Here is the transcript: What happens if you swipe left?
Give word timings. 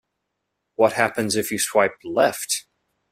What 0.77 0.93
happens 0.93 1.35
if 1.35 1.51
you 1.51 1.59
swipe 1.59 1.99
left? 2.03 2.65